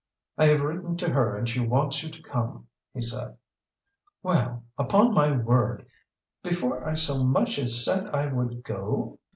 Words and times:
"I 0.35 0.45
have 0.47 0.61
written 0.61 0.97
to 0.97 1.11
her 1.13 1.37
and 1.37 1.47
she 1.47 1.59
wants 1.59 2.01
you 2.01 2.09
to 2.09 2.23
come," 2.23 2.65
he 2.91 3.01
said. 3.03 3.37
"Well 4.23 4.63
upon 4.75 5.13
my 5.13 5.37
word! 5.37 5.85
Before 6.41 6.83
I 6.83 6.95
so 6.95 7.23
much 7.23 7.59
as 7.59 7.85
said 7.85 8.07
I 8.07 8.25
would 8.25 8.63
go?" 8.63 9.19